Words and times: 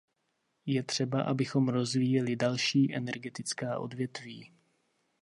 Je 0.65 0.83
třeba, 0.83 1.21
abychom 1.23 1.69
rozvíjeli 1.69 2.35
další 2.35 2.95
energetická 2.95 3.79
odvětví. 3.79 4.51